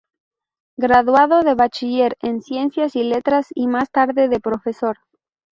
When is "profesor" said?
4.39-4.97